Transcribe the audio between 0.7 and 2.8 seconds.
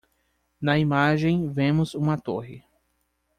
imagem vemos uma torre.